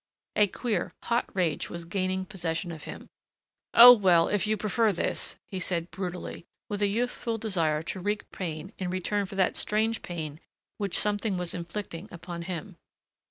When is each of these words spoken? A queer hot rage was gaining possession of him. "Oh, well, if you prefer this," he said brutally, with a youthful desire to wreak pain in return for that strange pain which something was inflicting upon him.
A 0.35 0.47
queer 0.47 0.95
hot 1.03 1.25
rage 1.35 1.69
was 1.69 1.85
gaining 1.85 2.25
possession 2.25 2.71
of 2.71 2.85
him. 2.85 3.07
"Oh, 3.75 3.93
well, 3.93 4.29
if 4.29 4.47
you 4.47 4.57
prefer 4.57 4.91
this," 4.91 5.35
he 5.45 5.59
said 5.59 5.91
brutally, 5.91 6.43
with 6.67 6.81
a 6.81 6.87
youthful 6.87 7.37
desire 7.37 7.83
to 7.83 7.99
wreak 7.99 8.31
pain 8.31 8.73
in 8.79 8.89
return 8.89 9.27
for 9.27 9.35
that 9.35 9.55
strange 9.55 10.01
pain 10.01 10.39
which 10.79 10.97
something 10.97 11.37
was 11.37 11.53
inflicting 11.53 12.09
upon 12.11 12.41
him. 12.41 12.77